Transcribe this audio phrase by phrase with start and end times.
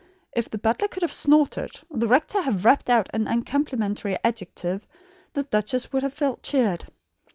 [0.33, 4.87] If the butler could have snorted, or the rector have rapped out an uncomplimentary adjective,
[5.33, 6.87] the duchess would have felt cheered.